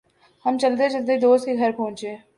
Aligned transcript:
ہم 0.45 0.57
چلتے 0.57 0.89
چلتے 0.89 1.17
دوست 1.19 1.45
کے 1.45 1.53
گھر 1.53 1.71
پہنچے۔ 1.77 2.15